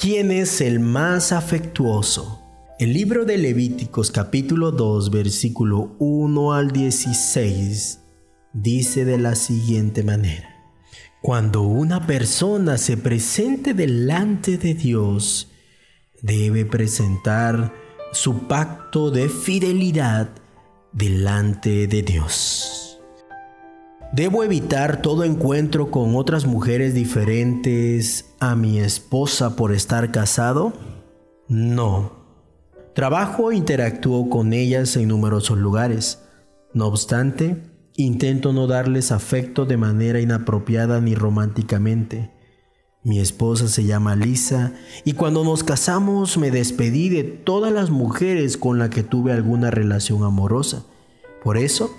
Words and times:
¿Quién 0.00 0.30
es 0.30 0.60
el 0.60 0.78
más 0.78 1.32
afectuoso? 1.32 2.40
El 2.78 2.92
libro 2.92 3.24
de 3.24 3.36
Levíticos 3.36 4.12
capítulo 4.12 4.70
2 4.70 5.10
versículo 5.10 5.96
1 5.98 6.52
al 6.52 6.70
16 6.70 7.98
dice 8.52 9.04
de 9.04 9.18
la 9.18 9.34
siguiente 9.34 10.04
manera. 10.04 10.54
Cuando 11.20 11.62
una 11.62 12.06
persona 12.06 12.78
se 12.78 12.96
presente 12.96 13.74
delante 13.74 14.56
de 14.56 14.74
Dios, 14.74 15.50
debe 16.22 16.64
presentar 16.64 17.74
su 18.12 18.46
pacto 18.46 19.10
de 19.10 19.28
fidelidad 19.28 20.30
delante 20.92 21.88
de 21.88 22.02
Dios. 22.02 22.77
¿Debo 24.12 24.42
evitar 24.42 25.02
todo 25.02 25.22
encuentro 25.22 25.90
con 25.90 26.16
otras 26.16 26.46
mujeres 26.46 26.94
diferentes 26.94 28.34
a 28.40 28.56
mi 28.56 28.78
esposa 28.78 29.54
por 29.54 29.72
estar 29.72 30.10
casado? 30.12 30.72
No. 31.46 32.12
Trabajo 32.94 33.52
e 33.52 33.56
interactúo 33.56 34.30
con 34.30 34.54
ellas 34.54 34.96
en 34.96 35.08
numerosos 35.08 35.58
lugares. 35.58 36.22
No 36.72 36.86
obstante, 36.86 37.62
intento 37.96 38.54
no 38.54 38.66
darles 38.66 39.12
afecto 39.12 39.66
de 39.66 39.76
manera 39.76 40.20
inapropiada 40.20 41.00
ni 41.02 41.14
románticamente. 41.14 42.30
Mi 43.04 43.20
esposa 43.20 43.68
se 43.68 43.84
llama 43.84 44.16
Lisa 44.16 44.72
y 45.04 45.12
cuando 45.12 45.44
nos 45.44 45.64
casamos 45.64 46.38
me 46.38 46.50
despedí 46.50 47.10
de 47.10 47.24
todas 47.24 47.72
las 47.72 47.90
mujeres 47.90 48.56
con 48.56 48.78
las 48.78 48.88
que 48.88 49.02
tuve 49.02 49.32
alguna 49.32 49.70
relación 49.70 50.24
amorosa. 50.24 50.84
Por 51.44 51.58
eso, 51.58 51.94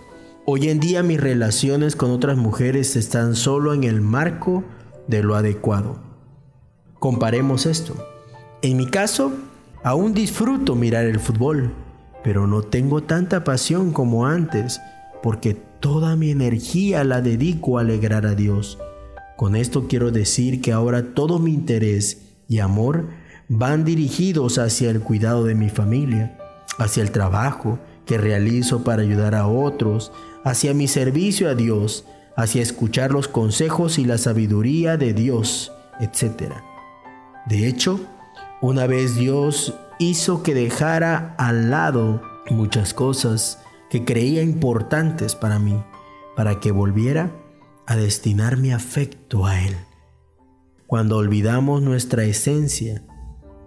Hoy 0.52 0.67
en 0.69 0.80
día 0.80 1.03
mis 1.03 1.22
relaciones 1.22 1.95
con 1.95 2.09
otras 2.09 2.36
mujeres 2.36 2.95
están 2.95 3.36
solo 3.36 3.72
en 3.72 3.83
el 3.83 4.02
marco 4.02 4.64
de 5.06 5.22
lo 5.22 5.36
adecuado. 5.36 6.00
Comparemos 6.97 7.67
esto. 7.67 7.94
En 8.64 8.75
mi 8.75 8.88
caso, 8.88 9.31
aún 9.83 10.16
disfruto 10.16 10.73
mirar 10.73 11.06
el 11.06 11.19
fútbol, 11.19 11.72
pero 12.23 12.47
no 12.47 12.64
tengo 12.64 13.03
tanta 13.03 13.44
pasión 13.44 13.94
como 13.94 14.25
antes, 14.25 14.81
porque 15.22 15.53
toda 15.53 16.16
mi 16.16 16.31
energía 16.31 17.03
la 17.03 17.22
dedico 17.22 17.78
a 17.78 17.81
alegrar 17.81 18.25
a 18.25 18.34
Dios. 18.34 18.80
Con 19.38 19.56
esto 19.56 19.86
quiero 19.88 20.09
decir 20.09 20.61
que 20.61 20.72
ahora 20.72 21.13
todo 21.13 21.38
mi 21.38 21.53
interés 21.53 22.23
y 22.47 22.58
amor 22.58 23.06
van 23.50 23.84
dirigidos 23.84 24.58
hacia 24.58 24.89
el 24.89 25.02
cuidado 25.02 25.44
de 25.44 25.53
mi 25.53 25.69
familia, 25.69 26.39
hacia 26.80 27.03
el 27.03 27.11
trabajo 27.11 27.78
que 28.08 28.17
realizo 28.17 28.84
para 28.84 29.03
ayudar 29.03 29.36
a 29.36 29.45
otros, 29.45 30.11
hacia 30.43 30.73
mi 30.73 30.87
servicio 30.87 31.49
a 31.49 31.55
Dios, 31.55 32.05
hacia 32.35 32.61
escuchar 32.61 33.11
los 33.11 33.27
consejos 33.27 33.99
y 33.99 34.05
la 34.05 34.17
sabiduría 34.17 34.97
de 34.97 35.13
Dios, 35.13 35.71
etc. 35.99 36.53
De 37.47 37.67
hecho, 37.67 37.99
una 38.61 38.87
vez 38.87 39.15
Dios 39.15 39.73
hizo 39.99 40.43
que 40.43 40.53
dejara 40.53 41.35
al 41.37 41.69
lado 41.69 42.21
muchas 42.49 42.93
cosas 42.93 43.59
que 43.89 44.05
creía 44.05 44.41
importantes 44.41 45.35
para 45.35 45.59
mí, 45.59 45.81
para 46.35 46.59
que 46.59 46.71
volviera 46.71 47.31
a 47.85 47.95
destinar 47.95 48.57
mi 48.57 48.71
afecto 48.71 49.45
a 49.45 49.61
Él. 49.61 49.75
Cuando 50.87 51.17
olvidamos 51.17 51.81
nuestra 51.81 52.23
esencia, 52.23 53.03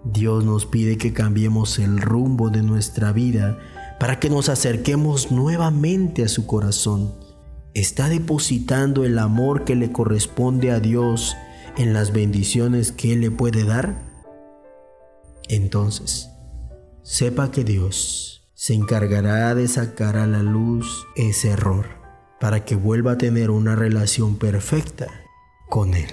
Dios 0.03 0.43
nos 0.43 0.65
pide 0.65 0.97
que 0.97 1.13
cambiemos 1.13 1.79
el 1.79 2.01
rumbo 2.01 2.49
de 2.49 2.61
nuestra 2.61 3.11
vida 3.11 3.59
para 3.99 4.19
que 4.19 4.29
nos 4.29 4.49
acerquemos 4.49 5.31
nuevamente 5.31 6.23
a 6.23 6.27
su 6.27 6.45
corazón. 6.45 7.13
Está 7.73 8.09
depositando 8.09 9.03
el 9.05 9.17
amor 9.17 9.65
que 9.65 9.75
le 9.75 9.91
corresponde 9.91 10.71
a 10.71 10.79
Dios 10.79 11.35
en 11.77 11.93
las 11.93 12.13
bendiciones 12.13 12.91
que 12.91 13.13
Él 13.13 13.21
le 13.21 13.31
puede 13.31 13.63
dar. 13.63 13.95
Entonces, 15.49 16.29
sepa 17.01 17.51
que 17.51 17.63
Dios 17.63 18.49
se 18.53 18.73
encargará 18.73 19.55
de 19.55 19.67
sacar 19.67 20.17
a 20.17 20.27
la 20.27 20.41
luz 20.41 21.05
ese 21.15 21.49
error 21.49 21.85
para 22.39 22.63
que 22.63 22.75
vuelva 22.75 23.13
a 23.13 23.17
tener 23.17 23.49
una 23.49 23.75
relación 23.75 24.37
perfecta 24.37 25.07
con 25.69 25.93
Él. 25.93 26.09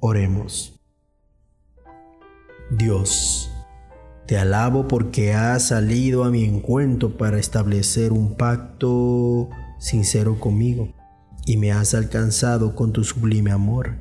Oremos. 0.00 0.78
Dios, 2.70 3.50
te 4.26 4.38
alabo 4.38 4.88
porque 4.88 5.34
has 5.34 5.68
salido 5.68 6.24
a 6.24 6.30
mi 6.30 6.44
encuentro 6.44 7.16
para 7.16 7.38
establecer 7.38 8.12
un 8.12 8.36
pacto 8.36 9.50
sincero 9.78 10.40
conmigo 10.40 10.88
y 11.46 11.58
me 11.58 11.72
has 11.72 11.94
alcanzado 11.94 12.74
con 12.74 12.92
tu 12.92 13.04
sublime 13.04 13.50
amor. 13.50 13.98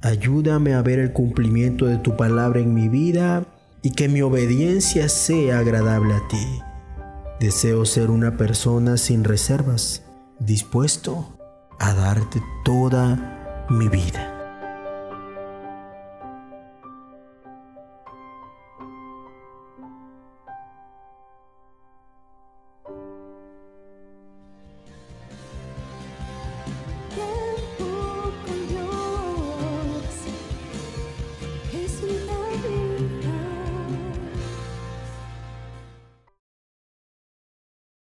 Ayúdame 0.00 0.74
a 0.74 0.82
ver 0.82 0.98
el 0.98 1.12
cumplimiento 1.12 1.86
de 1.86 1.98
tu 1.98 2.16
palabra 2.16 2.60
en 2.60 2.74
mi 2.74 2.88
vida 2.88 3.44
y 3.82 3.90
que 3.90 4.08
mi 4.08 4.22
obediencia 4.22 5.08
sea 5.08 5.58
agradable 5.58 6.14
a 6.14 6.28
ti. 6.28 6.62
Deseo 7.40 7.84
ser 7.84 8.10
una 8.10 8.36
persona 8.38 8.96
sin 8.96 9.24
reservas, 9.24 10.02
dispuesto 10.38 11.36
a 11.78 11.92
darte 11.92 12.40
toda 12.64 13.66
mi 13.68 13.88
vida. 13.88 14.35